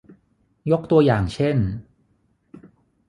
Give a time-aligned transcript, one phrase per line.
[0.71, 1.57] ยกตัวอย่างเช่น